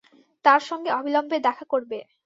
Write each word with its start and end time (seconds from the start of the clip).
তাঁর 0.45 0.61
সঙ্গে 0.69 0.89
অবিলম্বে 0.97 1.37
দেখা 1.47 1.65
করবে। 1.71 1.97